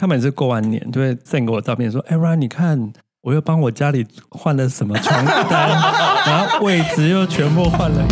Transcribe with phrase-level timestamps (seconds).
[0.00, 5.70] 他每次过完年就会 send 给我照片，说：“哎，Ryan，你看，我又帮我家里换了什么床单，
[6.24, 8.00] 然后位置又全部换了。”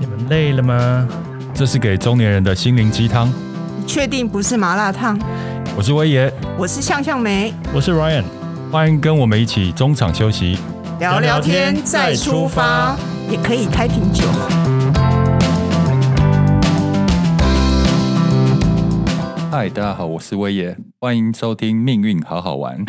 [0.00, 1.06] 你们累了吗？
[1.54, 3.32] 这是给中年人的心灵鸡汤。
[3.78, 5.16] 你确定不是麻辣烫？
[5.76, 6.28] 我是威爷，
[6.58, 8.24] 我是向向梅，我是 Ryan，
[8.72, 10.58] 欢迎跟我们一起中场休息，
[10.98, 12.96] 聊聊天再出发，
[13.30, 14.24] 也可以开瓶酒。
[19.50, 22.84] 嗨，大家好，我是威爷，欢迎收听《命运好好玩》。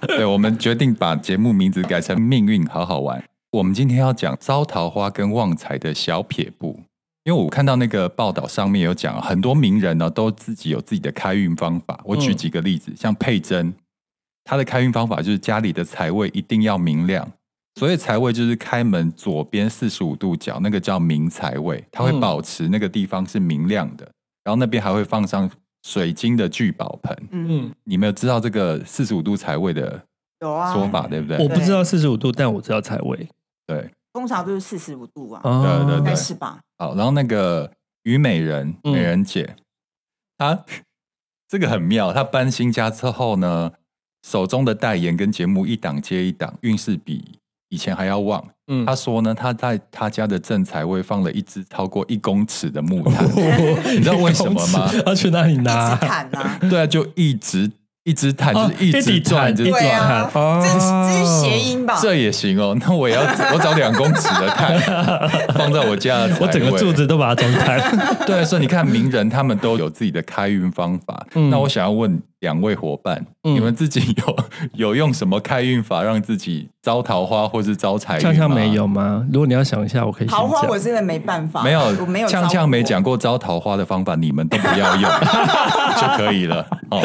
[0.06, 3.18] 对，我们决定把节目名字改成《命运好好玩》。
[3.50, 6.80] 我们今天要讲招桃花跟旺财的小撇步，
[7.24, 11.98] 因为我看到那个报道上面有讲，很多名人呢都自己有自己的开运方法。
[12.04, 13.72] 我举几个例子，嗯、像佩珍，
[14.44, 17.26] 她的开运方法就是家里的财位一定要明亮，
[17.80, 24.06] 所以财位就是开门左边四十五度角，那个叫明财位，它会保持那个地方是明亮的。
[24.44, 25.50] 然后那边还会放上
[25.82, 27.28] 水晶的聚宝盆。
[27.32, 30.04] 嗯，你没有知道这个四十五度财位的
[30.40, 31.38] 说法，对不对？
[31.38, 33.28] 我不知道四十五度，但我知道财位。
[33.66, 35.40] 对，通常都是四十五度啊。
[35.42, 36.60] 对对对，是吧？
[36.78, 39.56] 好，然后那个虞美人，美人姐，
[40.36, 40.64] 她
[41.48, 42.12] 这个很妙。
[42.12, 43.72] 她搬新家之后呢，
[44.22, 47.38] 手中的代言跟节目一档接一档，运势比
[47.74, 48.42] 以前还要旺。
[48.68, 53.24] 嗯，他说呢，他在他家的正财位放了一支超过一公尺的木炭，
[53.92, 54.88] 你知道为什么吗？
[55.04, 55.96] 要去哪里拿？
[55.96, 56.58] 炭啊？
[56.70, 57.70] 对啊，就一直
[58.04, 60.30] 一直炭，就是一直转，一直转。
[60.32, 61.98] 哦，这这是谐音吧？
[62.00, 62.74] 这也行哦。
[62.80, 63.20] 那我要
[63.52, 64.78] 我找两公尺的炭
[65.54, 68.16] 放在我家的，我整个柱子都把它装炭。
[68.24, 71.26] 对，所以你看名人他们都有自己的开运方法。
[71.50, 72.22] 那我想要问。
[72.44, 74.36] 两位伙伴，嗯、你们自己有
[74.90, 78.20] 有用什么开运法让自己招桃花或是招财？
[78.20, 79.26] 呛呛没有吗？
[79.32, 80.26] 如果你要想一下，我可以。
[80.26, 82.28] 桃花我真的没办法，没有，我没有。
[82.28, 85.10] 呛呛没讲过招桃花的方法，你们都不要用
[85.98, 86.66] 就可以了。
[86.90, 87.00] 哦，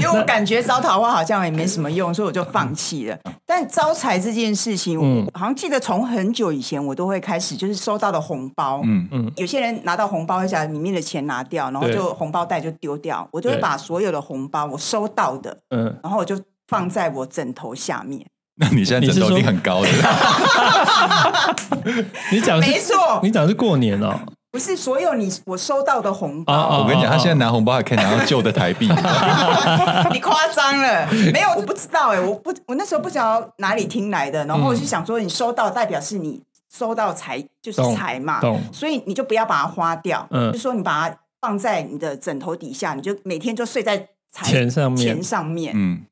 [0.00, 3.18] 为我感觉招桃花好像也没什么用，所以我就放弃了。
[3.46, 14.69] 但招财这件事情，嗯、我好像记得从很久以前我都会开始，就是收到的红包，嗯嗯，有些人拿到红包会把里面的钱拿掉，然后就红包袋就丢掉，我就会把所有的红包。
[14.70, 18.24] 我收到的，嗯，然后我就放在我枕头下面。
[18.60, 19.88] 那你现在枕头已经很高了。
[22.30, 24.20] 你讲没错，你讲是过年哦，
[24.50, 26.80] 不是所有你我收到的红包。
[26.82, 28.86] 我跟你讲，他现在拿红包还可以拿到旧的台币。
[30.12, 38.42] 你夸张了，没有，我不知道哎，我不，我那时候不知道哪里听来的，然后我就想说，你收到代表是你收到财就是财嘛，
[38.74, 44.08] 所以你就不要把它花掉，嗯，就说你把它放在你的枕头底下，你就每天就睡在。
[44.32, 46.02] 钱上面，钱上面，嗯，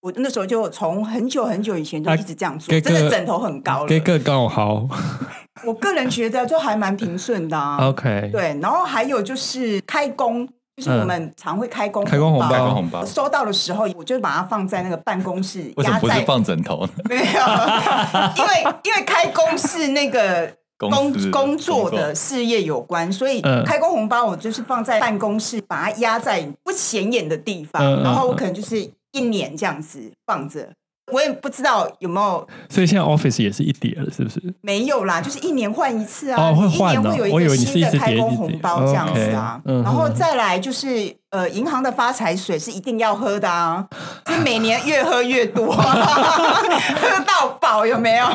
[0.00, 4.88] 我那时候就从很久很久以前就一直这样做，真的枕头很高了，给个刚好。
[5.66, 7.88] 我个人觉得就还蛮平顺的啊。
[7.88, 10.46] OK，对，然后还有就是开工，
[10.76, 13.04] 就是我们常会开工，开工红包，开工红包。
[13.04, 16.88] 收到的时候，我就把它放在那个办公室，为什么不是放枕头？
[17.08, 17.22] 没有，
[18.38, 20.52] 因为因为开工是那个。
[20.78, 30.70] 工工作的事业有关，所以开工红包我就是放在办公室，把它压在不显眼的地方，然后我可能就是一年这样子放着。
[31.10, 34.42] 我也不知道有没有，所以现在 office 也是一叠了，是不是？
[34.60, 36.50] 没有啦，就是一年换一次啊。
[36.50, 37.10] 哦，会换的。
[37.30, 39.60] 我以为你是一直开工红包这样子啊。
[39.64, 43.86] 嗯然后再来就是呃，银行的发财水是一定要喝的啊，
[44.24, 48.26] 就每年越喝越多， 喝到饱有没有？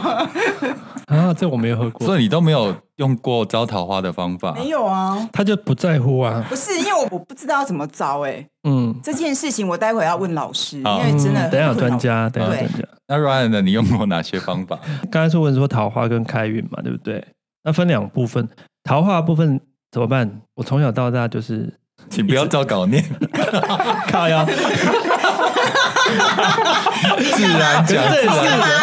[1.07, 4.53] 啊，这我没有喝过，所以你都没有用过招桃花的方法？
[4.53, 6.45] 没有啊，他就不在乎啊。
[6.49, 8.47] 不是，因为我我不知道要怎么招哎、欸。
[8.67, 12.87] 嗯，这件事情我待会要问老师，好因为真的、嗯、等下有专家，等下有专家。
[13.07, 13.61] 那 Ryan 呢？
[13.61, 14.79] 你用过哪些方法？
[15.11, 17.25] 刚才是问说桃花跟开运嘛，对不对？
[17.63, 18.47] 那分两部分，
[18.83, 19.59] 桃花部分
[19.91, 20.41] 怎么办？
[20.55, 21.73] 我从小到大就是，
[22.09, 23.03] 请不要照稿念，
[24.09, 24.45] 靠腰。
[27.33, 28.29] 自然讲，这也是，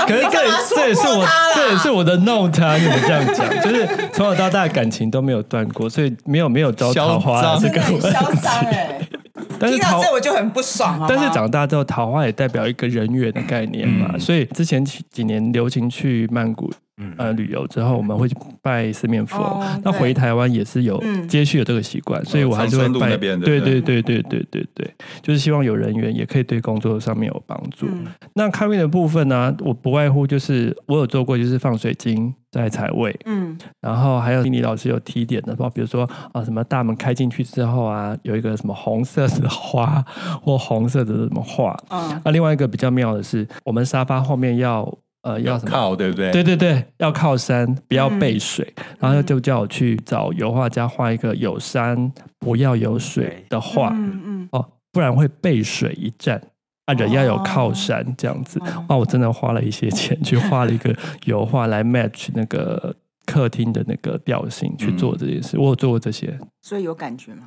[0.06, 2.76] 可是这这也是我这也是我的 note 啊！
[2.76, 8.08] 你们这样讲， 就是从小到大感情都没有断过，所以没有没有招桃花这个问题。
[9.58, 11.04] 但是听到这我就很不爽。
[11.08, 16.72] 但是长大之后，桃花也代表一个人缘的概念嘛，所以之前几年流行去曼谷。
[17.16, 23.16] 呃，旅游之后我们会去拜四面佛，那回台湾也是有接续有这个习惯，所以我还是会拜。
[23.16, 24.00] 对对对。
[24.00, 27.86] 对对对对，就是希望有人员，也可以对工作上面有帮助。
[28.32, 40.04] 那开运的部分呢，我不外乎就是我有做过，就是放水晶在财位，嗯，然后还有李老师有提点的，包比如说啊，什么大门开进去之后啊，有一个什么红色的花
[40.42, 44.92] 或红色的什么画，嗯，那另外一个比较妙的是，我们沙发后面要。
[45.22, 46.30] 呃要什么靠，对不对？
[46.32, 54.48] 对对对，要靠山，不要背水，嗯、然后就叫我去找油画家画一个有山不要有水的画，嗯嗯。
[54.52, 56.40] 哦，不然会背水一战。
[56.86, 60.92] 啊，人要有靠山这样子，哦、哇，我真的花了一些钱去画了一个
[61.26, 62.92] 油画来 match 那个
[63.26, 67.46] 客厅的那个调性去做这件事，嗯、我有做过这些，所以有感觉吗？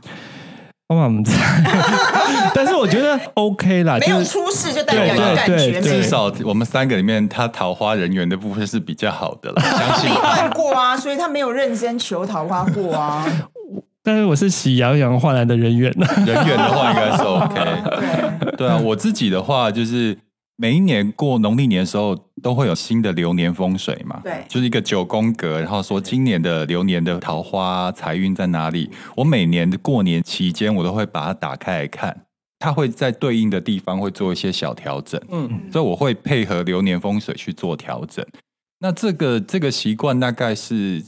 [1.02, 1.34] 我们在，
[2.54, 5.82] 但是我觉得 OK 啦，没有出事就代表有感觉。
[5.82, 9.62] 至少我们三个里面，他桃花人缘的部分是比较好的了。
[9.62, 13.26] 相信没换过啊，所以他没有认真求桃花过啊。
[14.04, 15.90] 但是我是喜羊羊换来的人缘，
[16.26, 17.56] 人缘的话应该是 OK。
[18.58, 20.18] 对，对啊，我自己的话就是。
[20.56, 24.22] 每一年过农历年的时候，都会有新的流年风水嘛？
[24.24, 28.92] 对，就是一个九宫格，然后说今年的流年的桃花财运在哪里。
[29.16, 32.26] 我每年的过年期间，我都会把它打开来看，
[32.60, 35.20] 它会在对应的地方会做一些小调整。
[35.30, 38.24] 嗯，所以我会配合流年风水去做调整。
[38.80, 41.04] 那这个这个习惯大概是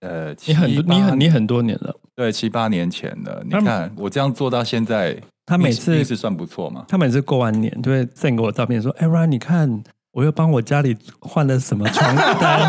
[0.00, 3.42] 呃，你很你很你很多年了，对，七八年前了。
[3.44, 5.20] 你看我这样做到现在。
[5.46, 6.84] 他每次是算不错嘛？
[6.88, 12.60] 他每次过完年就会 send 给我照片，说：“哎，Ryan，你看，我又帮我家里换了什么床单，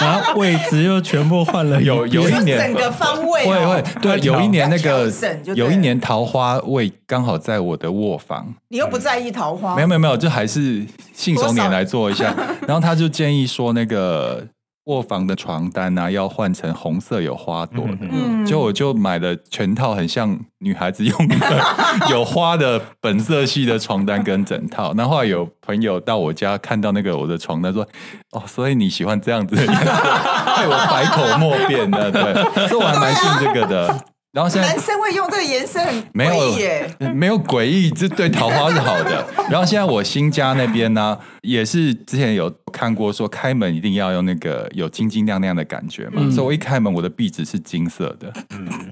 [0.00, 1.80] 然后位置又全部换了。
[1.82, 5.10] 有有一年整个方位，会会对，有一年那个
[5.54, 8.54] 有一年桃花位刚好在我的卧房。
[8.68, 9.74] 你又不在意桃花？
[9.74, 10.84] 没有没有没有，就还是
[11.14, 12.34] 信手拈来做一下。
[12.68, 14.46] 然后他就建议说那个。”
[14.88, 17.98] 卧房的床单啊，要换成红色有花朵的。
[18.10, 21.36] 嗯，就我就买了全套很像女孩子用的
[22.10, 24.94] 有花的本色系的床单跟枕套。
[24.94, 27.86] 然后后来有朋友到我家看到那个我的床单，说
[28.32, 32.10] ：“哦，所以你喜欢这样子的颜色？” 害我百口莫辩的。
[32.10, 32.32] 对，
[32.68, 34.04] 所以我还蛮信这个的。
[34.30, 39.26] 然后现在男生会用这个颜色很诡异耶，没有没有诡异，这对桃花是好的。
[39.50, 48.87] 然后现在我新家那边呢、啊，也是之前有看过说开门一定要用那个有晶晶亮亮的感觉嘛，嗯、所以我一开门我的壁纸是金色的，嗯，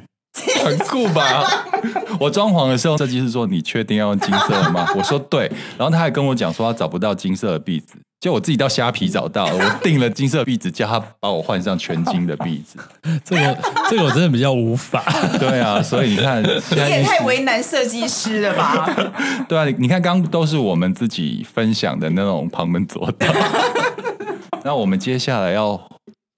[0.65, 1.45] 很酷吧？
[2.21, 4.89] 我装潢的时候设计师说，你确定要用金色吗？
[4.97, 7.95] 我说对，然后他还跟我讲说他找不到金色的壁纸。
[8.19, 12.79] 就我自己到虾皮找到了，我订了金色壁纸，叫他把我换上全金的壁纸。
[13.23, 13.59] 这个
[13.91, 15.05] 这个我真的比较无法。
[15.39, 18.89] 对啊，所以你看， 你也太为难设计师了吧？
[19.47, 23.27] 对啊，你看刚刚都是我们自己分享的那种旁门左道。
[24.65, 25.79] 那我们接下来要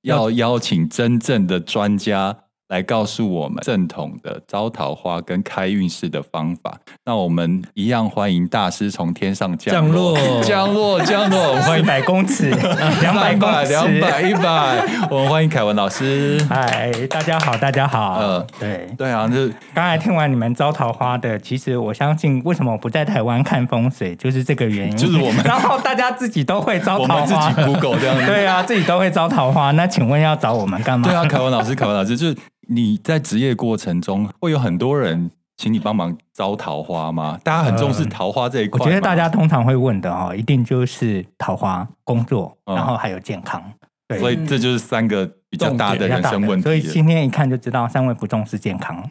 [0.03, 2.37] 要邀请真正的专家。
[2.69, 6.79] 来告诉我们正统的招桃花跟开运势的方法。
[7.05, 12.51] 那我们一样欢迎大师从天上降落，降落， 降落， 欢迎一百公尺，
[13.01, 14.85] 两百公尺，两百一百。
[15.11, 16.39] 我们欢迎凯文老师。
[16.51, 18.19] 嗨，大家好，大家好。
[18.19, 24.97] 呃，对，对啊，就刚才听完你们招桃花的，其实我相信，为什么我不在台湾看风水，就是这个原因。
[24.97, 28.27] 就是我们，然后大家自己都会招桃花，我们自己 Google 这样子。
[28.27, 29.71] 对啊，自己都会招桃花。
[29.71, 31.09] 那请问要找我们干嘛？
[31.09, 32.37] 对啊，凯文老师，凯文老师就是。
[32.69, 37.39] 你在职业过程中会有很多人请你帮忙招桃花吗？
[37.43, 38.79] 大家很重视桃花这一块。
[38.79, 43.63] 我觉得大家通常会问的哦，一定就是桃花、工作，然后还有健康。
[44.07, 46.63] 对，所以这就是三个比较大的人生问题。
[46.63, 48.97] 所以今天一看就知道，三位不重视健康。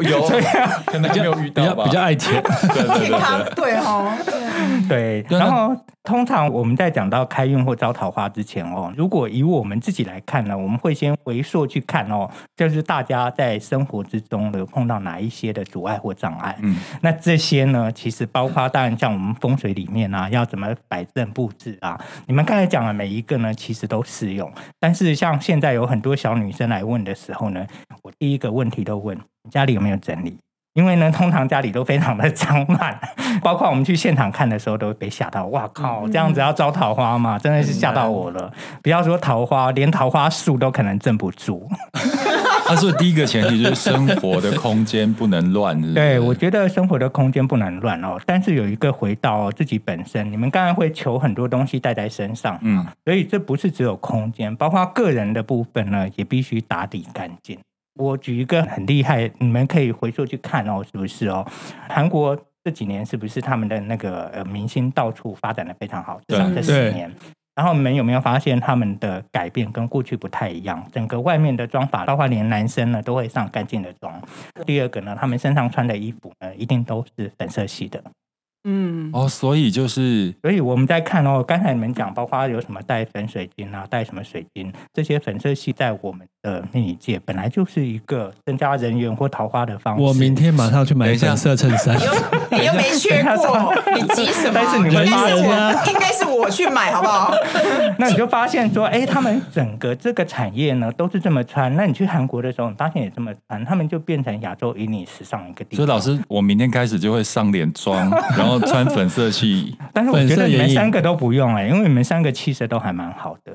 [0.00, 0.28] 有，
[0.86, 1.84] 可能就没有遇到吧。
[1.84, 4.12] 比较爱钱，对对对，对哦，
[4.88, 5.24] 对。
[5.28, 16.56] 然后通常我们在讲到开运或招桃花之前哦，如果以我们自己来看呢，我们会先回溯去看哦，就是大家在生活之中有碰到哪一些的阻碍或障碍。
[16.62, 24.50] 嗯，那这些呢，其实包括当然像我们风水里面啊，要怎么摆正布置啊，你们刚才讲的每一个呢，其实都适用。
[24.78, 27.66] 但是像现在有很多小女生来问的时候呢，
[28.02, 29.18] 我第一个问题都问
[29.50, 30.36] 家里有没有整理。
[30.74, 32.96] 因为呢，通常家里都非常的脏乱，
[33.42, 35.46] 包括我们去现场看的时候，都会被吓到。
[35.46, 37.36] 哇靠，这样子要招桃花嘛？
[37.36, 38.52] 真的是吓到我了。
[38.80, 41.68] 不要说桃花，连桃花树都可能镇不住。
[42.70, 45.76] 他说第一个前提就是生活的空间不能乱？
[45.92, 48.16] 对，我觉得生活的空间不能乱哦。
[48.24, 57.58] 但是有一个回到自己本身，你们刚才会求很多东西带在身上，嗯，所以这不是只有空间，包括个人的部分呢，也必须打理干净。
[57.98, 61.44] 我举一个很厉害，你们可以回溯去看哦，是不是哦？
[61.88, 66.20] 韩国这几年是不是他们的那个呃明星到处发展的非常好？
[66.28, 67.12] 至少这十年。
[67.60, 70.82] 然后你们有没有发现他们的改变跟过去不太一样？
[70.90, 74.18] 整个外面的妆法，包括连男生呢都会上干净的妆。
[74.64, 78.02] 第二个呢，他们身上穿的衣服呢一定都是粉色系的。
[78.64, 90.02] 嗯，哦，所以就是，所以我们在看哦，刚才你们讲，包括有什么带粉水晶啊，带什么水晶，这些粉色系在我们的命理界本来就是一个增加人缘或桃花的方式。
[90.02, 91.96] 我明天马上去买一件色衬衫。
[92.50, 94.52] 你又 没学过，你急什么？
[94.52, 95.38] 但是你们发现
[95.94, 97.32] 应该是我去买，好不好？
[97.98, 101.74] 那你就发现说，哎，他们整个这个产业呢，都是这么穿。
[101.76, 105.76] 那你去韩国的时候，你发现也这么穿，他们就变成亚洲引领时尚一个地方。
[105.76, 107.96] 所以老师，我明天开始就会上脸妆，
[108.36, 108.49] 然后。
[108.58, 113.52] 穿粉色系， 但是我觉得你们三个都不用哎、欸，因为你们三个气色都还蛮好的。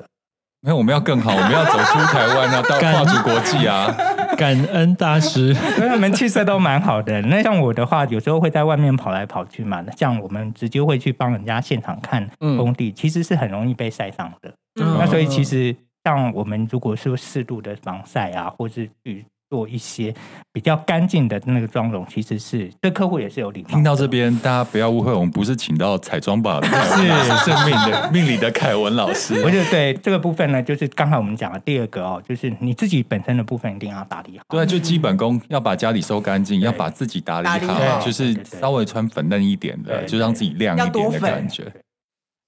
[0.62, 3.94] 没有，我们要更好， 我们要走出台湾，要到跨出国际啊！
[4.36, 7.20] 感恩大师，所以你们气色都蛮好的。
[7.22, 9.84] 那像我的话，有时候会在外面跑来跑去嘛。
[9.96, 14.52] 像我们直接会去帮人家现场看工地，嗯、其实是很容易被晒伤的。
[14.80, 15.74] 嗯、那所以其实
[16.04, 19.24] 像我们如果说适度的防晒啊，或是去。
[19.48, 20.12] 做一些
[20.52, 23.68] 比较干净的那个妆容，其实是对客户也是有礼貌。
[23.68, 26.96] 听到这边，大家不要误会，我们不是请到彩妆吧 的，是
[27.44, 29.40] 是命的命理的凯文老师。
[29.44, 34.44] 我觉得对这个部分呢，就是刚才我们讲的第二个哦，就是你自己本身的部分一定要打理好。
[34.48, 41.64] 对，就基本功，要把家里收干净，要把自己打理好，好就是稍微穿粉嫩一点的，就让自己亮一点的感觉。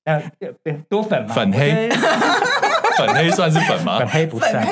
[0.04, 0.22] 呃
[0.88, 1.34] 多粉吗？
[1.34, 1.90] 粉黑，
[2.98, 3.98] 粉黑算是粉吗？
[3.98, 4.66] 粉黑不算。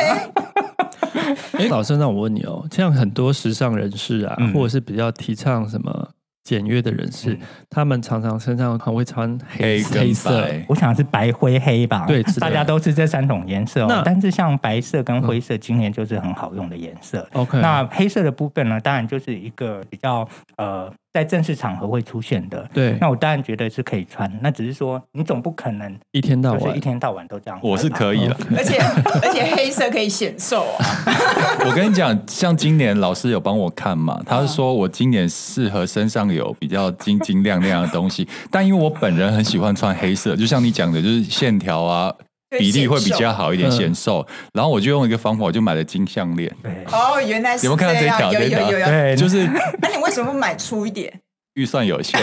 [1.58, 6.08] 哎，老师，那我问你哦，像很多时尚人士啊，嗯、或者是比较提倡什么
[6.44, 7.38] 简约的人士，嗯、
[7.70, 12.04] 他们常常身上很会穿黑黑色，我想是白灰黑吧？
[12.06, 13.86] 对，大家都是这三种颜色、哦。
[13.88, 17.26] 那但是像白色跟灰色，今年就是很好用的颜色。
[17.32, 20.92] OK，、嗯、那黑色的部分呢，当然就是一个比较呃。
[21.16, 24.30] 在正式场合会出现的，对，那我当然觉得是可以穿。
[24.42, 27.58] 那只是说，你总不可能一天到晚一天到晚都这样。
[27.62, 28.78] 我是可以了， 而且
[29.22, 30.84] 而且黑色可以显瘦啊。
[31.64, 42.12] 我跟你讲，像今年老师有帮我看嘛，他是说我今年适合身上有比较晶晶亮亮的东西，但因为我本人很喜欢穿黑色，就像你讲的，就是线条啊。
[42.50, 44.24] 比例会比较好一点，显瘦。
[44.52, 46.54] 然后我就用一个方法，我就买了金项链。
[46.92, 48.32] 哦，原来是有没有看到这一条？
[48.32, 49.46] 有有有有，对，就是。
[49.82, 51.12] 那你为什么不买粗一点？
[51.54, 52.20] 预算有限。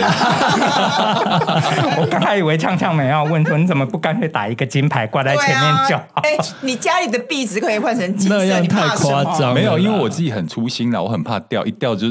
[1.97, 6.21] 我刚才以为呛呛没要问说，你怎么不干脆打一个金牌挂在前面就好？
[6.21, 9.53] 哎，你家里的壁纸可以换成金色，那样太夸张。
[9.53, 12.07] 没有，因为我自己很粗心了，我很怕掉，一掉就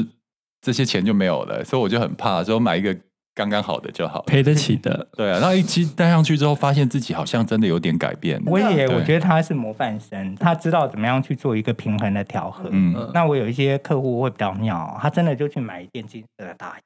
[0.61, 2.95] 这些钱就没有了，所以我就很怕，所以我买一个。
[3.35, 5.07] 刚刚好的就好，赔得起的。
[5.17, 8.41] 对啊，然后一期戴上去之后，发现自己好像真的有点改变。
[8.45, 12.69] 我也我觉得他是模范生，他知道怎么样去做一个平衡的调和。
[12.71, 16.81] 嗯，那我有一些客户会比较妙，他真的就去买一件金色的大衣，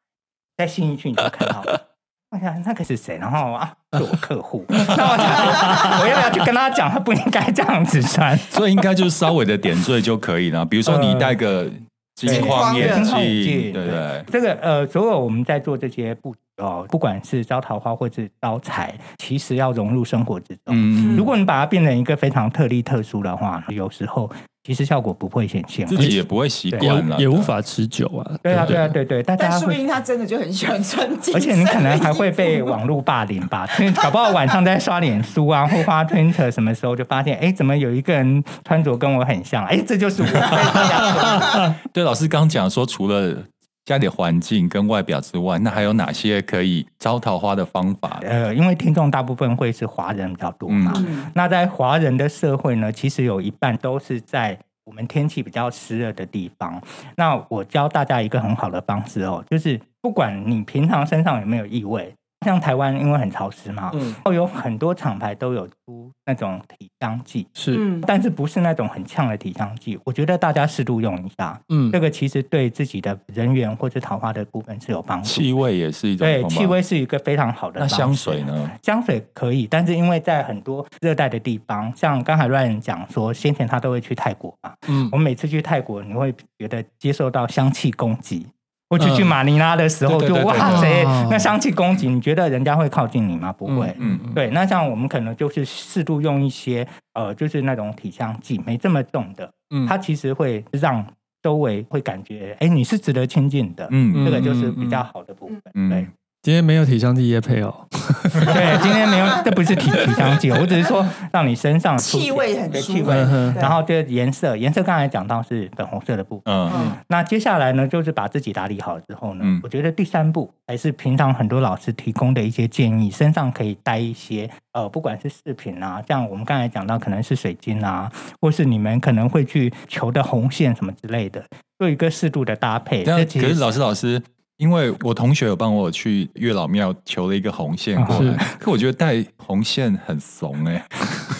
[0.55, 1.81] 在信义区你就看到了。
[2.31, 3.17] 我想那个是谁？
[3.17, 4.65] 然后啊，是我客户。
[4.69, 8.37] 那我要不要去跟他讲，他不应该这样子穿？
[8.37, 10.65] 所以应该就是稍微的点缀就可以了。
[10.65, 11.69] 比如说你戴个。
[12.17, 20.75] 金矿业绩，对这个呃，所有我们在做这些布哦，不管是招桃花或是招财，其实要融入生活之中。
[20.75, 24.29] 嗯，如果你把它变成一个非常特例特殊的话，有时候。
[24.67, 28.35] 其实效果不会显现，自己也不会习惯了，也无法持久啊。
[28.43, 29.23] 对啊，对啊，对对。
[29.23, 31.07] 但说不定他真的就很喜欢穿。
[31.33, 33.65] 而且你可能还会被网络霸凌吧？
[34.03, 39.63] 搞不好晚上在刷脸书啊，或发推特，什么时候就发现，哎，怎么有一个人穿着跟我很像？
[39.67, 41.73] 哎，这就是我。
[41.93, 43.37] 对，老师刚讲说，除了
[43.87, 48.19] 家里环境跟外表之外，那还有哪些可以招桃花的方法？
[48.21, 50.91] 呃，因为听众大部分会是华人比较多嘛。
[50.97, 56.81] 嗯、那在华人的社会呢，其实有一半都是在我们天气比较湿热的地方。
[57.15, 62.13] 那我教大家一个很好的方式哦，就是不管你平常身上有没有异味。
[62.45, 69.99] 像台湾因为很潮湿嘛，嗯，有很多厂牌都有出那种体香剂，是，但是不是那种很呛的体香剂。
[70.05, 75.27] 我觉得大家适度用一下，嗯，这个其实对自己的人缘或者桃花的部分是有帮助。
[75.27, 77.79] 气味也是一种，对，气味是一个非常好的。
[77.79, 78.69] 那香水呢？
[78.83, 88.47] 香水可以，但是因为在很多热带的地方，像刚才 Ryan 讲说，先前他都会去泰国嘛，嗯，我们每次去泰国，你会觉得接受到香气攻击。
[88.89, 93.51] 我去去马尼拉的时候，就哇塞，那香气攻击，你觉得人家会靠近你吗？
[93.51, 93.93] 不会。
[93.99, 94.49] 嗯，对。
[94.51, 99.49] 那像我们可能就是适度用一些呃，就是那种体香剂，没这么重的。
[99.71, 101.05] 嗯，它其实会让
[101.43, 103.87] 周围会感觉，哎，你是值得亲近的。
[103.91, 105.89] 嗯，这个就是比较好的部分。
[105.89, 106.07] 对。
[106.47, 113.13] 今天没有体香剂业配哦， 对，今天没有，这不是体体香剂，我只是说让你身上气味很气味，
[113.57, 116.71] 然后这个颜色，颜色刚才讲到是粉红色的部分，嗯。
[116.73, 131.43] 嗯，那接下来呢，就是把自己打理好之后呢，嗯、我觉得第三步还是平常很多老师提供的一些建议，身上可以带一些呃，不管是饰品啊，像我们刚才讲到可能是水晶啊，或是你们可能会去求的红线什么之类的，
[131.77, 133.03] 做一个适度的搭配。
[133.03, 134.21] 可是老师老师。
[134.57, 140.83] 因为我同学有帮我去月老庙求了一个红线过来，可我觉得戴红线很怂哎，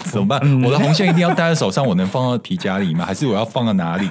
[0.03, 0.39] 怎么办？
[0.63, 3.03] 我的红线一定要戴在手上，我能放到皮夹里吗？
[3.03, 4.07] 还是我要放到哪里？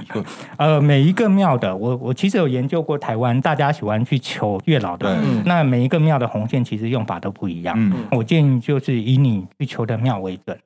[0.56, 7.92] 呃，每一个庙的，我我其实有研究过台湾，大家喜欢去求月老的，那每一个庙的红线其实用法都不一样。
[8.10, 10.58] 我建议就是以你去求的庙为准。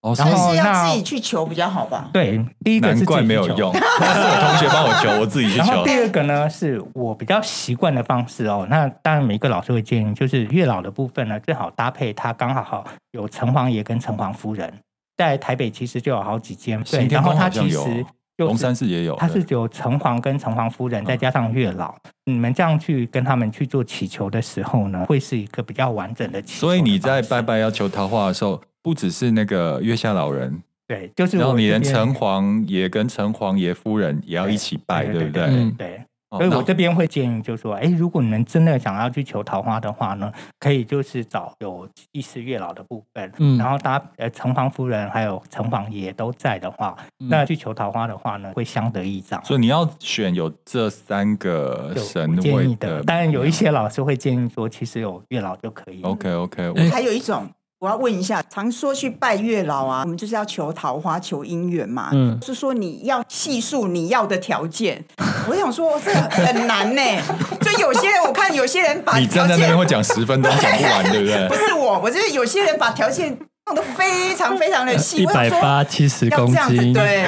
[0.00, 2.08] 哦，然后是要自己去求比较好吧？
[2.12, 5.64] 对，第一个是难怪没有用， 是我同学帮我求，我自己去求。
[5.64, 8.66] 然后第二个呢，是我比较习惯的方式哦。
[8.70, 14.72] 那当然，每一个老师会建议，就是月老的部分呢，最好搭配他刚好好有城隍爷跟城隍夫人，
[15.16, 16.80] 在台北其实就有好几间。
[16.84, 18.06] 对，然后他其实
[18.46, 26.66] 龙山寺也有，他是有城隍跟城隍夫人，再加上月老，你们这样去跟他们去做祈求的时候呢，会是一个比较完整的祈求。
[26.66, 28.60] 所以你在拜拜要求桃花的时候。
[28.80, 35.70] 不只是那个月下老人，对，就是然后你连城隍爷跟城隍爷夫人也要一起拜，对不对？
[35.76, 40.30] 对，所以我这边会建议，就是说，哎，如果你们真的想要去求桃花的话呢，
[40.60, 49.42] 可以就是找有祭祀月老的部分，嗯，然后搭呃城隍夫人还有城隍爷都在的话，那去求桃花的话呢，会相得益彰。
[49.44, 56.02] 所以你要选有这三个神位的，当然有一些老师会建议说，其实有月老就可以。
[56.02, 57.48] OK OK，还有一种。
[57.80, 62.10] 我要问一下，常说去拜月老啊，我们就是要求桃花、求姻缘嘛。
[62.12, 65.04] 嗯，是说你要细数你要的条件。
[65.48, 67.02] 我想说这很难呢。
[67.62, 71.46] 就有些人，我看有些人把你站在那边会讲十分钟讲不完，对不对？
[71.48, 73.38] 不是我，我就是有些人把条件。
[73.74, 77.24] 都非常非常的细， 一百八七十公斤，对，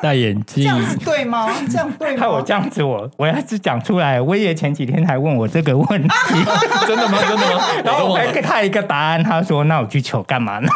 [0.00, 1.48] 戴眼镜，这样子对吗？
[1.70, 2.16] 这样对吗？
[2.18, 6.08] 看我这样子，我我要是讲出来，威爷前几天还问我这个问题，
[6.86, 7.18] 真的吗？
[7.20, 7.62] 真的吗？
[7.84, 10.68] 然后我还给他一个答案，他说：“那我去求干嘛呢？”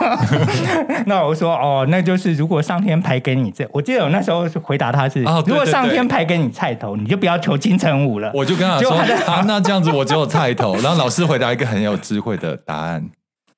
[1.06, 8.92] 那我说：“哦，那就是如果上天排给你这，我记得我那时候回答他是哦：如果上天排给你菜头，你就不要求金城武了。”我就跟他说
[9.26, 13.08] ：“啊，那这样子我只有菜头。”然后老师回答一个很有智慧的答案。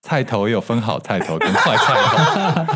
[0.03, 1.95] 菜头也有分好菜头跟坏菜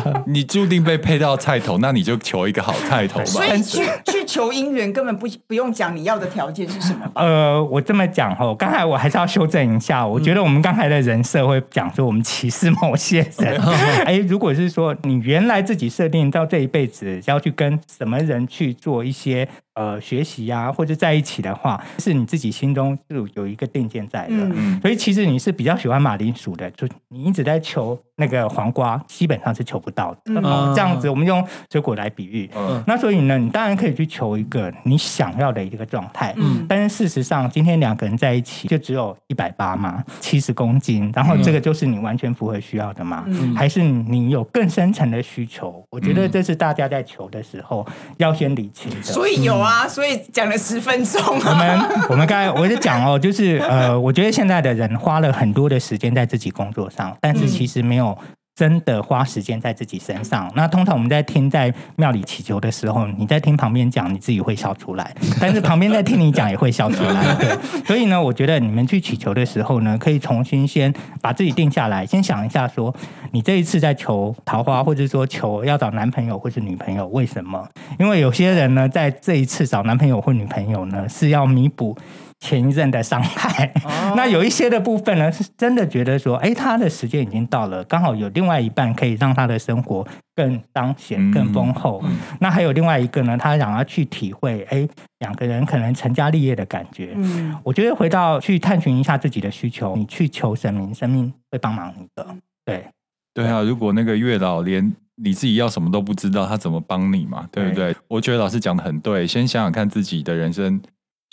[0.03, 3.25] 头， 你注定被配到菜头，那你就求一个好菜头吧。
[3.25, 7.09] 所以去去求姻缘根本不不用讲你要的条件是什么。
[7.15, 13.61] 呃，我这么讲哦，刚才我还是要修正一下，我觉得我们刚才的人设会讲说我们歧视某些人。
[14.05, 19.47] 哎，如果是说你原来自己设定到这一辈子要去跟什么人去做一些。
[19.75, 24.35] 呃，学习呀、啊，或者在一起的话，是你自己心中就有一个定见在的。
[24.37, 30.19] 嗯、所以其实你是比较喜欢马铃薯的，就你一直在求那个黄瓜，基本上是求不到的。
[30.25, 32.47] 嗯、这样子，我们用水果来比喻。
[32.55, 36.35] 嗯、那所以呢，你当然可以去求一个你想要的一个状态。
[36.37, 43.23] 嗯、但是事实上，今天两个人在一起就只有一百八嘛，七十公斤，然后这个就是你完全符合需要的嘛？
[43.25, 45.83] 嗯、还是你有更深层的需求？
[45.89, 47.83] 我觉得这是大家在求的时候
[48.17, 49.01] 要先理清的。
[49.01, 49.63] 所以有。
[49.63, 51.21] 啊，所以讲了十分钟。
[51.25, 58.17] 我们我们刚才我就讲哦，就是呃，我觉得现在的人花了很多的时间在自己工作上，但是其实没有。
[58.55, 60.51] 真的花时间在自己身上。
[60.55, 65.05] 那通常我们在听在庙里祈求的时候，你在听旁边讲，你自己会笑出来；
[65.41, 67.35] 但是旁边在听你讲也会笑出来。
[67.35, 72.93] 对，所以呢，我觉得你们去祈求的时候呢，可以重新先把自己定下来，先想一下说，
[73.31, 77.67] 你这一次在求桃花，或者说求要找男朋友或是女朋友，为什么？
[77.99, 81.97] 因为有些人呢，在这一次找男朋友或女朋友呢，是要弥补。
[82.43, 92.03] 前一任的伤害，哦、 那有一些的部分呢，是真的觉得说，哎，他的时间已经到了，刚好有另外一半可以让他的生活更当显、更丰厚。
[92.41, 94.85] 那还有另外一个呢，他想要去体会，哎，
[95.19, 97.13] 两个人可能成家立业的感觉。
[97.15, 102.27] 嗯，我觉得回到去探寻一下自己的需求，你去求神明，神明会帮忙你的。
[102.65, 102.85] 对，
[103.33, 107.47] 对啊，如果那个月老连你自己要什么都不知道，他怎么帮你嘛？
[107.49, 107.93] 对不对？
[107.93, 110.81] 对，我觉得老师讲的很对，先想想看自己的人生。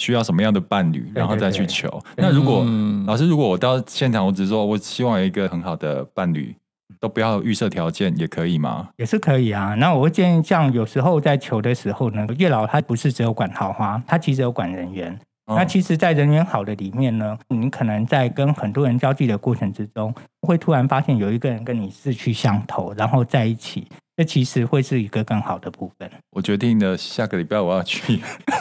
[0.01, 1.87] 需要什么样的伴侣，然后再去求。
[1.91, 6.57] 对对对，那如果、嗯、老师，如果我到现场，我只是说我希望有一个很好的伴侣，
[6.99, 8.89] 都不要预设条件，也可以吗？
[8.97, 9.75] 也是可以啊。
[9.75, 15.13] 那我会建议，像有时候在求的时候呢，月老他不是只有管桃花，他其实有管人缘。
[15.47, 23.87] 哦、那其实，在人缘好的里面呢，你可能在跟很多人交际的过程之中，会突然发现有一个人跟你志趣相投，然后在一起。
[24.21, 26.11] 这其实会是一个更好的部分。
[26.29, 28.21] 我决定了，下个礼拜我要去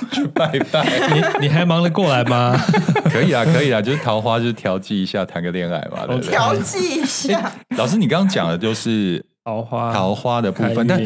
[0.10, 0.86] 去拜拜。
[1.42, 2.56] 你你还忙得过来吗？
[3.12, 6.06] 可以啊，可以啊，就是桃花，就是调剂一下，谈个恋爱嘛。
[6.08, 7.52] 对对调剂一下。
[7.76, 11.02] 老师，你刚刚讲的就是桃花桃花的部分，但。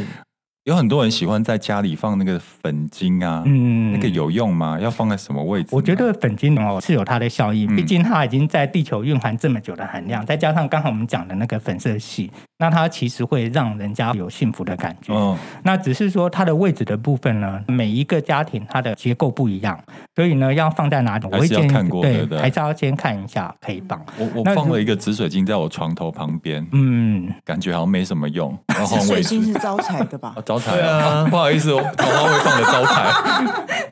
[0.66, 4.80] 有很多人喜欢在家里放那个粉晶啊，嗯，那个有用吗？
[4.80, 5.68] 要放在什么位置？
[5.74, 12.32] 我觉得粉晶哦是有它的效益，毕竟它已经在地球蕴含这么久的含量，再加上刚好我们讲的那个粉色系，
[12.64, 15.14] 那它其实会让人家有幸福的感觉。
[15.14, 19.78] 嗯，那只是说它的位置的部分呢，每一个家庭它的结构不一样，
[20.16, 24.02] 所以呢，要放在哪里，我会建议对，对，还是要先看一下可以放。
[24.18, 28.58] 我我放了一个紫水晶在我床头旁边，嗯，感觉好像没什么用。
[28.88, 30.34] 紫水晶是招财的吧？
[30.46, 33.84] 招财啊，不好意思，我桃花会放的招财。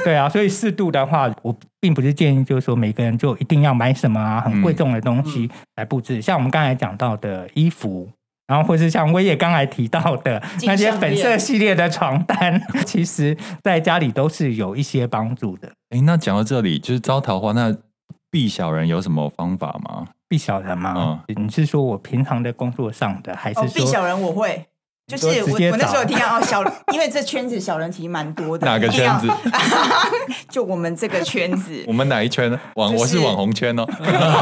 [0.04, 6.18] 对啊，所以适度的话，我并不是建议，就是说每个人就一定要买什么啊，很贵重的东西来布置。
[6.18, 8.08] 嗯、像我们刚才讲到的衣服，
[8.50, 15.70] 然后或是像威爷刚才提到的那些粉色系列的床单， 其实在家里都是有一些帮助的。
[15.90, 17.72] 哎，那讲到这里，就是招桃花，那
[18.28, 20.08] 避小人有什么方法吗？
[20.28, 21.22] 避小人吗？
[21.28, 24.66] 嗯、你是说我平常的工作上的，还是说避小人我会？
[25.10, 28.64] 就是我，我那时候听到哦，小，因为这圈子小人其实蛮多的。
[28.64, 29.28] 哪个圈子？
[30.48, 31.82] 就我们这个圈子。
[31.88, 32.60] 我们哪一圈呢？
[32.76, 33.84] 网，我是网红圈哦。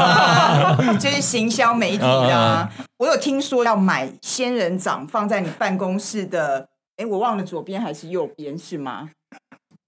[0.99, 2.69] 就是行销媒体的。
[2.97, 9.09] 我有听说要买仙人掌放在你办公室的，哎，我忘了左边还是右边是吗？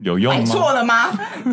[0.03, 0.39] 有用吗？
[0.39, 1.11] 买错了吗？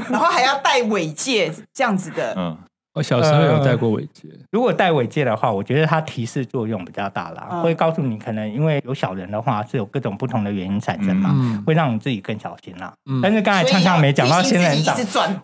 [0.08, 2.34] 然后还要戴尾戒这样子的。
[2.38, 2.56] 嗯。
[2.94, 12.92] 我小时候有戴过尾戒，呃，如果戴尾戒的话，我觉得它提示作用比较大啦，嗯、会告诉你可能因为有小人的话是有各种不同的原因产生嘛，嗯、会让你自己更小心啦。
[13.08, 14.96] 嗯、但是刚才畅畅没讲到仙人掌，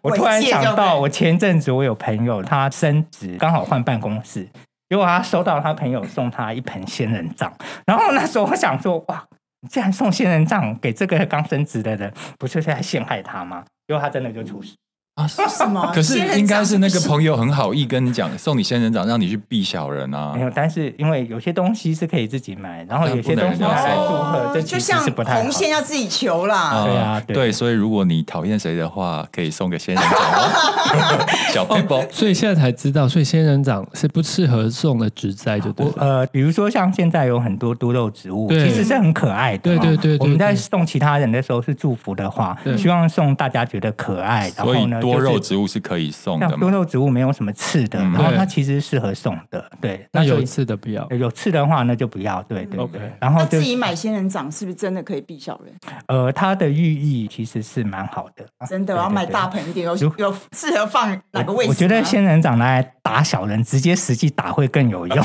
[0.03, 4.49] 我突然想到，我前阵子我有朋友他升职，刚好换办公室，
[4.89, 7.53] 结果他收到他朋友送他一盆仙人掌，
[7.87, 9.23] 然后那时候我想说，哇，
[9.61, 13.63] 你竟然送仙人掌给这个刚升职的人，不是在陷害他吗？
[13.87, 14.75] 结果他真的就出事。
[15.15, 15.93] 啊， 是什么？
[15.95, 20.33] 可是应该是那个朋友很好意跟你讲，送你仙人掌，让你去避小人啊。
[20.35, 25.41] 没有，但是因为有些东西是可以自己买，然后有些东西拿来祝贺，这其实是不太。
[25.41, 26.85] 红线要自己求啦。
[26.85, 30.21] 对啊，对，所以如果你讨厌谁的话，可以送个仙人掌。
[31.55, 32.03] 小背包。
[32.11, 35.87] 所以现在才知道，所以仙人掌是不适合送的植栽，就对。
[35.97, 39.59] 呃，比如说像现在有很多多肉植物，其实是很可爱的。
[39.59, 40.19] 对对对。
[40.19, 45.01] 我们在送其他人的时候是祝福的话，希望送大家觉得可爱，然后呢。
[45.05, 49.65] 多肉植物是可以送的，多肉植物没有什么刺的，然后它其实适合送的。
[49.81, 52.43] 对，那有刺的不要，有刺的话那就不要。
[52.45, 53.01] 对对对。
[53.21, 55.75] 然后自己买仙人掌是不是真的可以避小人？
[56.07, 58.47] 呃，它的寓意其实是蛮好的。
[58.67, 61.71] 真的，我要买大盆一点，有有适合放哪个位置？
[61.71, 65.25] 我觉得仙人掌拿来打小人，直接实际打会更有用。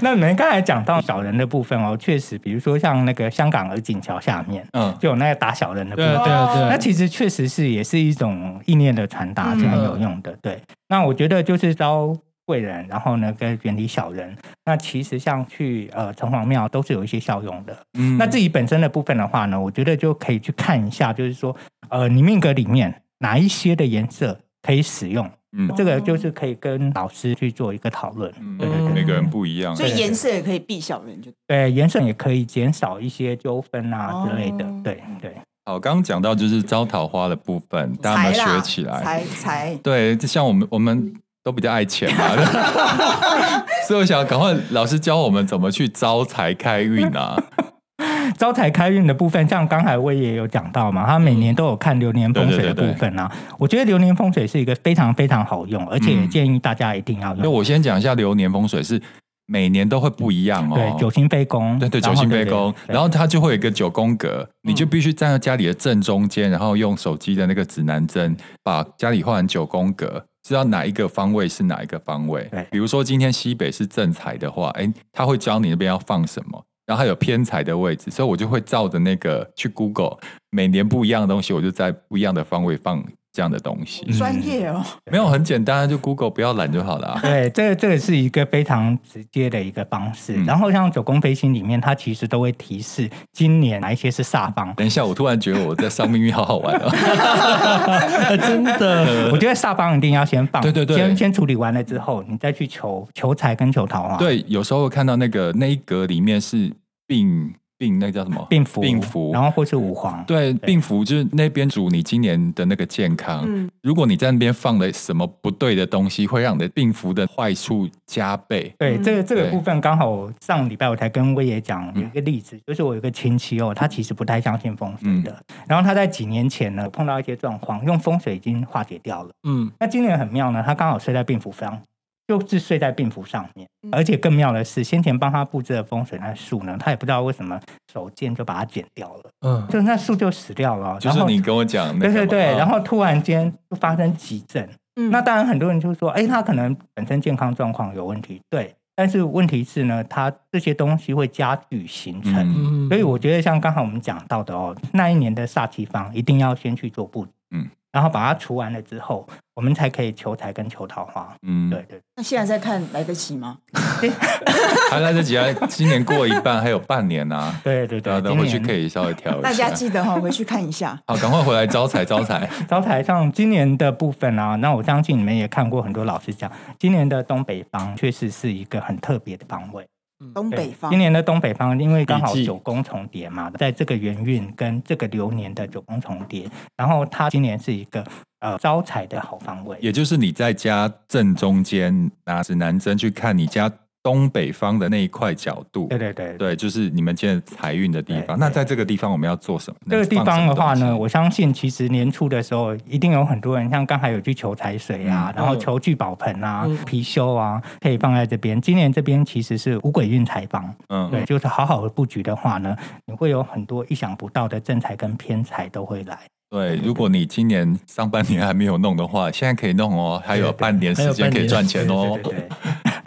[0.00, 10.36] 那你们刚才讲到小人的部分哦，确实，比如说像那个香港儿景桥下面，嗯，就有那个打小人的部分，对对对，那其实确实是也是一种意念的传达，是很有用的。
[10.42, 17.76] 对，那我觉得就是招贵人，然后呢跟远离小人，那其实像去呃城隍庙都是有一些效用的。
[17.98, 21.56] 嗯，那自己本身的部分的话呢，我觉得就可以去看一下，就是说
[21.88, 25.30] 呃你命格里面哪一些的颜色可以使用。
[25.54, 28.32] 嗯，这个就是可以跟老师去做一个讨论。
[28.40, 34.64] 嗯，对对对，每个人不一样，所以颜色也可以避小人，就对，颜色也可以减少一些纠纷啊之类的。
[34.82, 35.36] 对对。
[35.64, 39.00] 好，刚刚讲到就是招桃花的部分，大家有没有学起来？
[39.00, 39.78] 财财。
[39.80, 42.34] 对，就像我们我们都比较爱钱嘛，
[43.86, 47.40] 所以我想赶快老师教我们怎么去招财开运啊。
[48.36, 53.30] 招财开运的部分，像刚才我也有讲到嘛，他每年都有看流年风水的部分啊。
[53.56, 57.38] 我觉得流年风水是一个非常非常好用，而且也建议大家一定要用。
[57.44, 59.00] 那我先讲一下流年风水是
[59.46, 60.74] 每年都会不一样哦。
[60.74, 72.48] 对，九星飞宫，对对，九星飞宫，然后它就会有一个九宫格，你就必须站在家里的正中间，然后用手机的那个指南针把家里画成九宫格，知道哪一个方位是哪一个方位。
[72.50, 76.64] 对，比如说今天西北是正财的话，哎，他会教你那边要放什么。
[76.84, 80.18] 然后还有偏财的位置，所以我就会照着那个去 Google，
[80.50, 83.02] 每年不一样的东西，我就在不一样的方位放
[83.32, 84.04] 这样的东西。
[84.12, 87.20] 专业哦，没有很简单，就 Google 不要懒就好了啊。
[87.24, 90.34] 对，这个这个是一个非常直接的一个方式。
[90.36, 94.74] 嗯、然后像九宫飞星里面，它其实都会提示今年哪一些是煞方。
[94.74, 96.90] 等一下，我突然觉得我在上命运好好玩哦。
[98.46, 104.16] 真的， 我觉得煞方一定要先放，对对对，先先处理完了之后，你再去求求财跟求桃花。
[104.16, 106.72] 对，有时候会看到那个那一格里面是。
[107.04, 108.46] 病病那个叫什么？
[108.48, 110.22] 病符，病符，然后或是五黄。
[110.24, 113.44] 对，病符就是那边主你今年的那个健康。
[113.44, 118.72] 嗯，如果你在那边放了什么不对的东西，会让你的病符的坏处加倍。
[118.78, 129.30] 对，这个这个部分刚好上礼拜我才跟威爷讲有一个例子，就是我有一个亲戚哦，他其实不太相信风水的，然后他在几年前呢碰到一些状况，用风水已经化解掉了。
[129.42, 131.80] 嗯，那今年很妙呢，他刚好睡在病符方。
[132.28, 137.60] 就是睡在病符上面，而且更妙的是，先前帮他布置的风水那树呢，他也不知道为什么
[137.92, 140.98] 手贱就把它剪掉了，嗯，就那树就死掉了。
[141.00, 157.68] 就是你跟我讲，对对对，然后突然间就发生急症，嗯，那当然很多人就说，哎，他可能本身健康状况有问题，对，但是问题是呢，他这些东西会加剧形成，嗯、所以我觉得像刚才我们讲到的哦，那一年的煞气方一定要先去做布置，嗯。
[157.92, 161.34] 然后把它除完了之后，我们才可以求财跟求桃花。
[161.46, 162.00] 嗯，对对。
[162.16, 163.58] 那现在在看来得及吗？
[164.90, 165.46] 还来得及啊！
[165.68, 167.54] 今年过一半，还有半年啊。
[167.62, 169.40] 对对对，等回去可以稍微调一下。
[169.42, 170.98] 大家记得哈，回去看一下。
[171.06, 173.02] 好，赶快回来招财招财招财。
[173.04, 179.86] 像今年的部分啊，那我相信你们也看过很多老师讲，今年的东北方确实是一个很特别的方位。
[180.34, 188.04] 东北方，今年的东北方，因为刚好九宫重叠嘛，在这个元运跟这个流年的九宫重叠，然后它今年是一个
[188.40, 193.70] 呃招财的好方位，也就是你在家正中间拿指南针去看你家。
[194.02, 198.36] 东北方的那一块角度，对对对，对，就是你们现在财运的地方。
[198.38, 199.76] 那在这个地方，我们要做什么？
[199.88, 208.60] 这个地方的话呢，我相信其实年初的时候，一定有很多人，像刚才有去求财水啊，嗯、然后求聚宝盆啊、貔貅、嗯、啊，可以放在这边。
[208.60, 216.18] 今年这边其实是五鬼运财方，嗯，对，就是好好的布局的话呢，你会有很多意想不到的正财跟偏财都会来。
[216.50, 222.18] 对，如果你今年上半年还没有弄的话，现在可以弄哦，还有半年时间可以赚钱哦。
[222.22, 222.48] 对对对对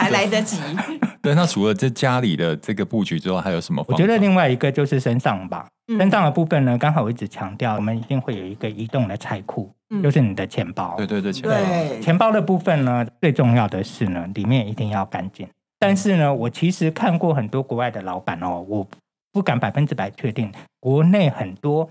[0.05, 0.59] 还来得及。
[1.21, 3.83] 对，那除了这家里的这个布局之外，还有什么？
[3.87, 5.67] 我觉得另外一个就是身上吧。
[5.87, 10.95] 嗯、身上的部分呢，刚好我一直强调，我们一定会有一个移动的财库，嗯、就是你的钱包。
[10.97, 12.01] 对对对，钱包。
[12.01, 15.47] 钱包的部分呢，最重要的是呢，里面一定要干净。
[15.79, 18.87] 但是呢，我其实看过很多国外的老板哦，我
[19.31, 21.89] 不敢百分之百确定，国内很多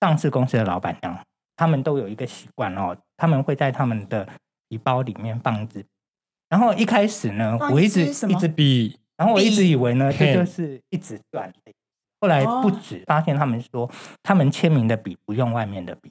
[0.00, 1.16] 上市公司的老板娘，
[1.56, 4.26] 他们都有一个习惯哦，他们会在他们的
[4.68, 5.84] 皮包里面放一支。
[6.48, 11.52] 然后一开始呢，我一直一直比，然后我一直以为呢，这就是一直转。
[12.20, 13.90] 后来不止，发现他们说，
[14.22, 16.10] 他们签名的笔不用外面的笔。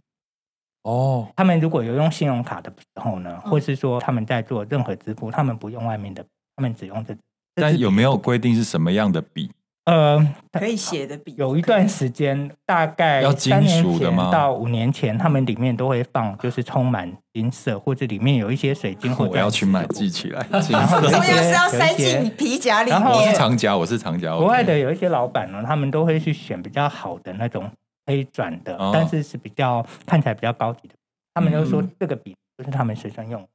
[0.83, 6.23] 哦，他们如果有用信用卡的时候呢，或是说他们在做任何支付，他们不用外面的，
[6.55, 7.15] 他们只用这。
[7.55, 9.49] 但有没有规定是什么样的笔？
[9.85, 10.19] 呃，
[10.51, 19.15] 可以写的笔，有一段时间，大概三年前到五年前，他们里面都会放，就是充满金色，或者里面有一些水晶。
[19.15, 20.43] 我要去买，记起来。
[20.49, 22.99] 然后重要是要塞进皮夹里面。
[22.99, 24.35] 我是长夹，我是长夹。
[24.35, 27.69] 国外的有一些老板呢，他们都会去选比较好的那种
[28.07, 30.95] 可以转的，但是是比较看起来比较高级的。
[31.35, 33.47] 他们就说这个笔就是他们随身用。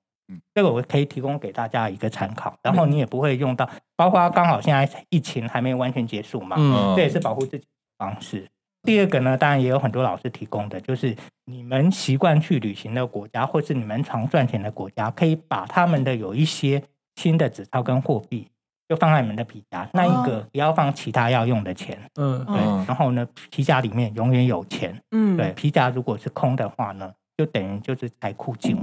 [0.54, 8.48] 这个我可以提供给大家一个参考，然后你也不会用到，包括刚好现在疫情还没完全结束嘛，嗯，这也是保护自己的方式。
[8.82, 11.14] 第二个呢，当然也有很多老师提供的，就是
[11.44, 16.82] 你们习惯去旅行的国家，或是你们常赚钱的国家，可以把他们的有一些
[17.16, 18.48] 新的纸钞跟货币，
[18.88, 22.56] 就放在你们的皮夹，那一个不要放其他要用的钱，嗯，对。
[22.86, 25.52] 然后呢，皮夹里面永远有钱，嗯，对。
[25.52, 28.78] 皮夹如果是空的话呢，就等于就是财库尽。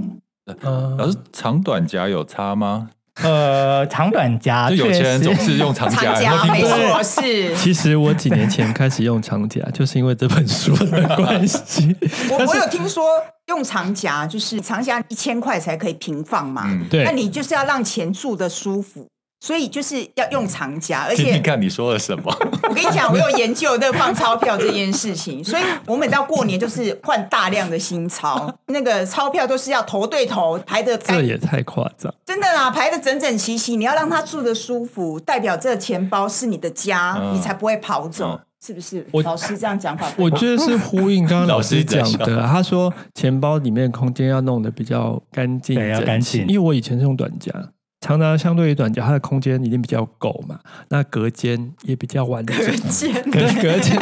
[0.96, 2.90] 老师，长短夹有差吗？
[3.22, 7.52] 呃，长短夹， 就有些人总是用长夹，没错，是。
[7.58, 11.96] 其实我几年前开始用长夹，就是因为这本书的关系。
[12.30, 13.04] 我我有听说
[13.48, 19.08] 用长夹，就是长夹一千块才可以平放嘛，对，那你就是要让钱住的舒服。
[19.40, 22.24] 所以就是要用长夹，而且你看你说了什么？
[22.68, 30.98] 我跟你讲，我有研究那个放钞票这件事情，所以我每到过年就是换大量的新钞，那个钞票都是要头对头排的。
[30.98, 32.12] 这也太夸张！
[32.26, 39.06] 真的啦，排的整整齐齐，你要让他住的舒服，代表这个钱包是你的家，嗯、你才不会跑走，嗯、是不是？
[39.12, 42.42] 我老师这样讲法，我觉得是呼应刚刚老师讲的。
[42.44, 46.44] 他说钱包里面空间要弄得比较干净，对，要干净。
[46.48, 47.52] 因为我以前是用短夹。
[48.00, 50.58] 长夹相对于短夹，它的空间一定比较够嘛，
[50.88, 52.56] 那隔间也比较完整。
[52.64, 53.98] 隔间，隔隔间，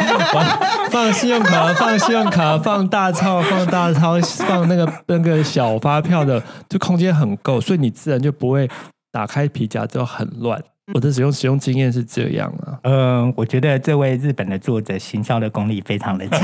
[0.91, 8.69] 放信用卡，放信用卡， 放大钞，放大钞，放那个那个小发票的，就空间很够，所以你自然就不会
[9.11, 10.63] 打开皮夹之后很乱。
[10.95, 16.39] 我的使用使用经验是这样啊，嗯，我觉得这位日本的作者行销的功力非常的强。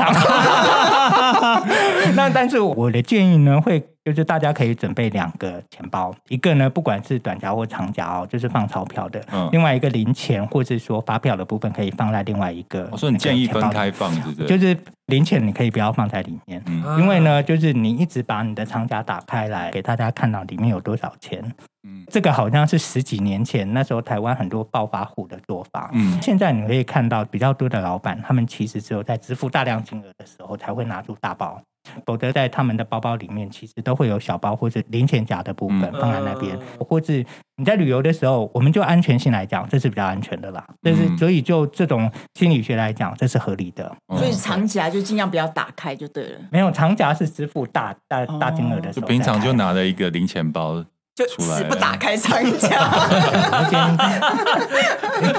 [2.17, 12.89] 那但是我的建议呢，会就是大家可以准备两个钱包，一个呢不管是短夹或长夹哦，就是放钞票的；嗯、另外一个零钱或者是说发票的部分可以放在另外一个。
[12.91, 14.13] 我说你建议分开放？
[14.47, 21.43] 就是零钱你可以不要放在里面，嗯、因为呢，就是你一直把你的长夹打开来给大家看到里面有多少钱。
[21.85, 25.91] 嗯，这个好像是十几年前那时候台湾很多暴发户的做法。
[25.93, 31.61] 嗯，现在你可以看到比较多的老板，他们其实只有在支付大量金额的时候才会拿出大包，
[32.07, 37.13] 否则在他们的包包里面其实都会有小包或者零钱夹的部分放在那边，嗯、或者
[37.57, 40.65] 你在旅游的时候，我们就安全性来讲，这是比较安全的啦。
[40.81, 43.95] 但是所以就这种心理学来讲，这是合理的。
[44.17, 46.41] 所以长夹就尽量不要打开就对了。
[46.51, 50.85] 没有长夹是支付大大大金额的时候，就平常就拿了一个零钱包。
[51.15, 52.79] 就死不打开唱一下。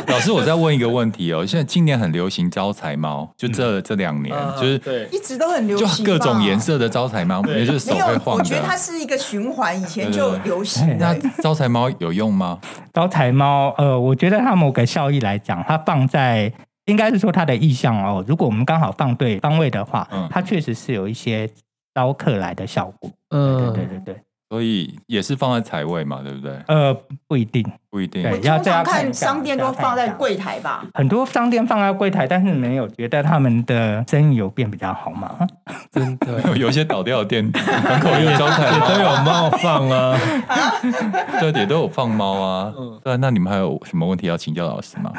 [0.08, 8.44] 老师，我再问一个问题哦，现在今年很流行招财猫，就这这两年，就是，一直都很流行，就各种颜色的招财猫，也就是手会晃的。
[8.44, 10.98] 我觉得它是一个循环，以前就流行。
[11.00, 12.60] 那招财猫有用吗？
[12.94, 16.54] 招财猫，呃，我觉得它某个效益来讲，它放在
[16.86, 21.50] 应该是说它的意向哦，如果我们刚好放对方位的话，它确实是有一些
[21.96, 23.10] 招客来的效果。
[23.32, 24.22] 嗯，对对对对。
[24.54, 26.56] 所以也是放在财位嘛，对不对？
[26.68, 26.96] 呃，
[27.28, 28.22] 不一定，不一定。
[28.22, 30.86] 对，要这样看商店都放在柜台吧。
[30.94, 35.36] 很多商店放在柜台，但是没有觉得他们的生意有变比较好吗？
[35.92, 37.44] 真的， 有些倒掉的店
[37.84, 40.16] 门口也招财也，都有猫放啊，
[41.42, 42.72] 对，也都有放猫啊。
[43.04, 45.12] 对，那你们还有什么问题要请教老师吗？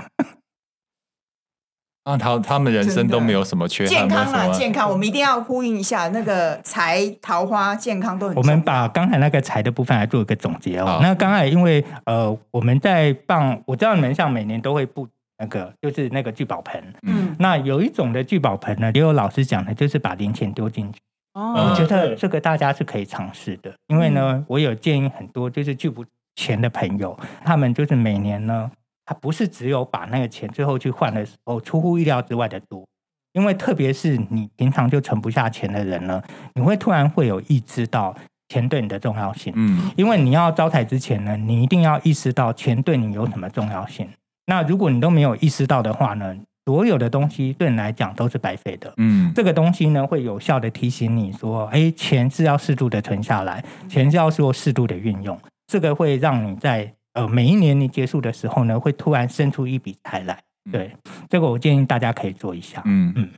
[2.05, 8.37] 啊，他他们人生都没有什么缺陷，健康啊，健康，我们一定要呼应一下那个财、桃花、健康都很。
[8.37, 10.99] 我们把刚才那个财的部分来做一个总结哦。
[11.01, 16.95] 那刚才因为呃，我们在放，我知道你们像每年都会布那个，就是那个聚宝盆。
[17.05, 17.35] 嗯。
[17.39, 20.99] 那有一种的聚宝盆呢，也有老师讲的，就是把零钱丢进去。
[21.33, 21.71] 哦。
[21.71, 26.05] 我觉得这个大家是可以尝试的，因为呢，嗯、我有建议很多就是聚不
[26.37, 28.71] 钱的朋友，他们就是每年呢。
[29.07, 32.87] 他不是只有把那个钱最后去换的时候出乎意料之外的多，
[33.35, 36.23] 因为特别是你平常就存不下钱的人呢，
[36.55, 38.17] 你会突然会有意识到
[38.49, 39.53] 钱对你的重要性。
[39.57, 44.09] 嗯，因为你要招财之前呢，你一定要意识到钱对你有什么重要性。
[44.47, 48.93] 那如果你都没有意识到的话呢，所有的东西对你来讲都是白费的。
[48.97, 55.39] 嗯，这个东西呢会有效的提醒你说，哎，钱是要适度的存下来，钱是要做适度的运用。
[55.67, 56.95] 这个会让你在。
[57.15, 60.39] 呃，每一年你结束的时候呢，会突然生出一笔财来。
[60.71, 62.83] 对，嗯、这个我建议大家可以做一下。
[62.85, 63.31] 嗯嗯。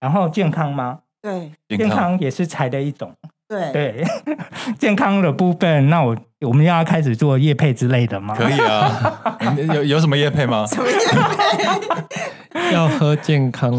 [0.00, 1.00] 然后健康吗？
[1.22, 3.14] 对，健康也是财的一种。
[3.48, 4.04] 对对，
[4.78, 8.34] 健康的部分，那我我们要开始做叶配之类的吗？
[8.34, 9.36] 可以啊。
[9.74, 10.64] 有有什么叶配吗？
[10.66, 12.72] 什么叶配？
[12.74, 13.70] 要喝健康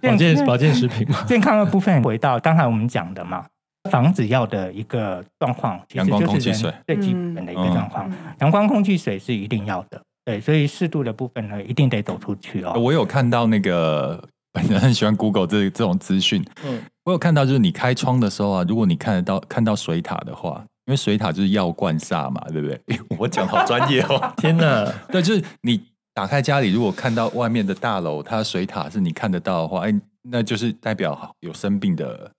[0.00, 1.24] 保健保健食品吗？
[1.26, 3.44] 健康的部分回到刚才我们讲的嘛。
[3.90, 8.10] 房子要的一个状况，其实就是人最基本的一个状况。
[8.40, 12.72] 阳光、空气、水是一定要的，对，所以适度的部分呢，一定得走出去哦。
[12.78, 16.42] 我有看到那个，本 人很喜欢 Google 这这种资讯。
[16.64, 22.80] 嗯，我有看到，就是你开窗的时候啊，如果你看得到看到水塔的话，因为水塔就是药罐煞嘛，对不对？
[23.18, 24.90] 我讲好专业哦， 天哪！
[25.08, 25.78] 对，就是你
[26.14, 32.30] 打开家里，如果看到外面的大楼，它的水塔是你看得到的话，哎，那就是代表有生病的。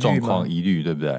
[0.00, 1.10] 状况疑虑，对不对？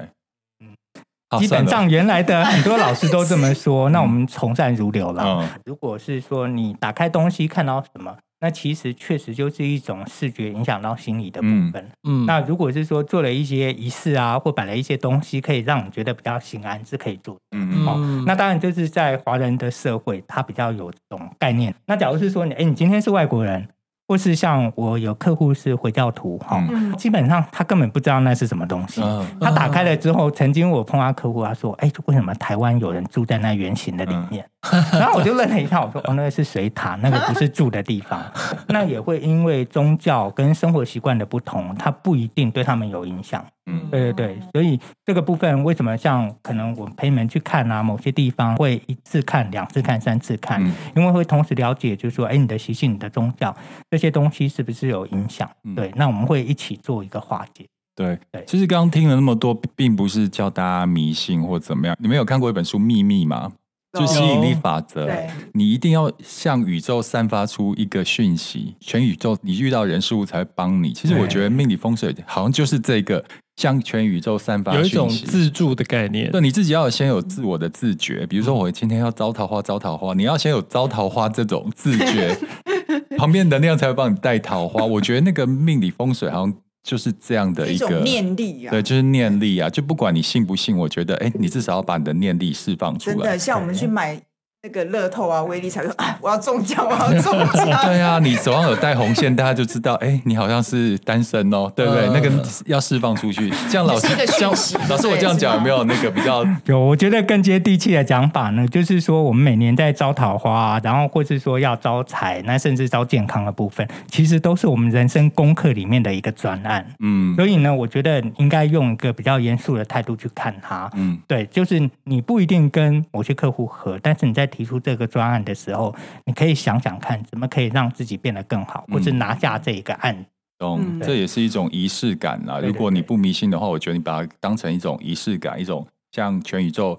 [0.60, 5.22] 嗯，基本上原来的很多老师都这么说， 那我们从善如流了。
[5.24, 11.88] 嗯，如果是说你打开东西看到什么，那其实确实就是一种视觉影响到心理的部分。
[12.06, 17.40] 嗯，那如果是说做了一些仪式啊，或摆了一些东西，可以让你觉得比较心安，是可以做的。
[17.56, 21.74] 嗯嗯，那当然就是在华人的社会，他比较有这种概念。
[21.86, 23.66] 那假如是说你，哎，你今天是外国人。
[24.06, 29.00] 或是像我有客户是回教徒哈，嗯、基本上他根本不知道那是什么东西。
[29.02, 38.22] 嗯、他打开了之后，曾经我碰到客户，他说：“哎，为什么台湾有人住在那圆形的里面？”嗯、 然后我就愣了一下，我说：“哦，那个是水塔，那个不是住的地方。
[38.68, 43.44] ”那也会因为宗教跟生活习惯的不同，它不一定对他们有影响。
[43.66, 53.56] 嗯，对对对，所以这个部分为什么像可能我陪你们去看啊，某些地方会一次看、两次看、三次看，嗯、因为会同时了解，就是说，哎，你的习性、你的宗教
[53.90, 55.50] 这些东西是不是有影响？
[55.64, 57.64] 嗯、对，那我们会一起做一个化解。
[57.96, 61.96] 对对，其实刚刚听了那么多，并不是叫大家迷信或怎么样。
[62.00, 63.52] 你们有看过一本书《秘密》吗？
[63.94, 65.08] 就吸引力法则，
[65.52, 70.92] 你一定要向宇宙散发出一个讯息，全宇宙你遇到人事物才会帮你。
[70.92, 73.24] 其实我觉得命理风水好像就是这个，
[73.56, 76.30] 向全宇宙散发，有一种自助的概念。
[76.32, 82.36] 对，你自己要先有自我的自觉，比如说我今天要招桃花，招桃花，你要先有招桃花这种自觉，
[83.16, 84.84] 旁边能量才会帮你带桃花。
[84.84, 86.54] 我觉得那个命理风水好像。
[86.84, 93.16] 就是这样的一个一念力啊，对，就是念力啊，就不管你信不信，我觉得，哎，你至少要把你的念力释放出来。
[93.16, 94.22] 真的，像我们去买。
[94.64, 97.66] 那个乐透啊，威力才说 啊，我要中奖，我要中奖。
[97.84, 102.08] 对啊，你手上有带红线，大家就知道，哎，你好像是单身哦，对不对？
[102.08, 102.32] 那个
[102.64, 103.52] 要释放出去。
[103.68, 104.50] 这样老师，这样
[104.88, 106.42] 老师，我这样讲有没有那个比较？
[106.64, 116.86] 有，我觉得更接地气的讲法呢，就是说我们每年在招桃花，然后或是说要招财，那甚至招健康的部分，其实都是我们人生功课里面的一个专案。
[117.00, 120.90] 嗯，所以呢，我觉得应该用一个比较严肃的态度去看它。
[120.94, 125.94] 嗯，对，就是你不一定跟某些客户合，但是你在提出这个专案的时候，
[126.24, 130.24] 你可以想想看，怎么可以让自己变得更好，或是拿下这一个案。
[130.56, 132.60] 懂、嗯，对这也是一种仪式感啊。
[132.60, 136.98] 如果你不迷信的话，我觉得你把它当成一种仪式感，一种像全宇宙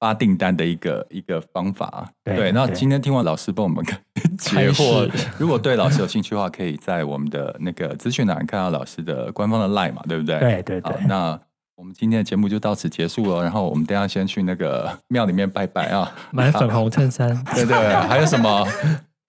[0.00, 2.10] 发订单的一个一个方法。
[2.24, 3.84] 对，对，那今天听完老师帮我们
[4.36, 5.08] 解惑，
[5.38, 10.40] 如果对老师有兴趣的话，可以在我们的那个资讯栏看到老师的官方的 LINE 嘛，对不对？
[10.40, 10.92] 对对对。
[11.06, 11.38] 那
[11.82, 17.28] 我们今天的节目就到此结束了，然后我们等下先去那个庙里面拜拜啊，买粉红衬衫。
[17.56, 17.76] 对对，
[18.06, 18.64] 还有什么？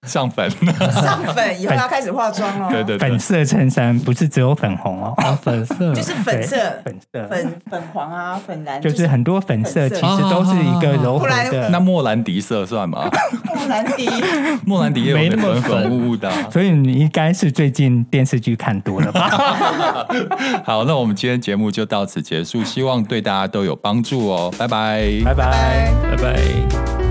[0.07, 0.49] 上粉，
[0.91, 2.67] 上粉，以后要开始化妆哦。
[2.69, 5.93] 对对，粉色衬衫不是只有粉红哦，粉色。
[5.95, 11.69] 就是粉色，粉色，粉粉黄啊，粉蓝，就是很多粉色，其实都是一个柔和的。
[11.69, 13.09] 那莫兰迪色算吗？
[13.45, 14.09] 莫兰迪，
[14.65, 20.05] 莫兰迪也有点粉粉雾雾的，所以你应该是最近电视剧看多了吧？
[20.65, 27.02] 好，那我们今天节目就到此结束，希望对大家都有帮助哦，拜拜，拜拜，拜拜。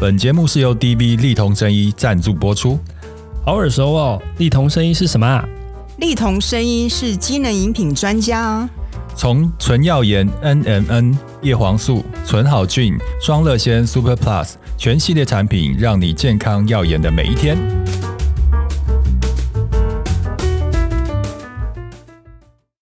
[0.00, 2.78] 本节目是由 DV 丽彤声医赞助播出，
[3.44, 4.22] 好耳熟哦！
[4.36, 5.44] 丽彤声医是什么啊？
[5.96, 8.70] 丽彤声医是机能饮品专家啊。
[9.16, 17.58] 从纯耀颜 NMN、叶黄素、纯好菌、双乐仙 Super Plus 全系列产品，让你健康耀眼的每一天。